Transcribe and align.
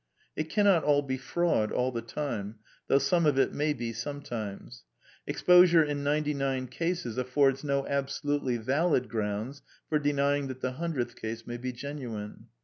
It 0.35 0.49
cannot 0.49 0.83
all 0.83 1.03
be 1.03 1.17
fraud, 1.19 1.71
all 1.71 1.91
the 1.91 2.01
time, 2.01 2.55
though 2.87 2.97
some 2.97 3.27
of 3.27 3.37
it 3.37 3.53
may 3.53 3.71
be 3.71 3.93
sometimes. 3.93 4.83
Exposure 5.27 5.83
in 5.83 6.03
ninety 6.03 6.33
nine 6.33 6.65
cases 6.65 7.19
af 7.19 7.29
fords 7.29 7.63
no 7.63 7.85
absolutely 7.85 8.57
valid 8.57 9.09
grounds 9.09 9.61
for 9.89 9.99
denying 9.99 10.47
that 10.47 10.59
the 10.61 10.71
hundredth 10.71 11.15
case 11.15 11.45
may 11.45 11.57
be 11.57 11.71
genuine. 11.71 12.47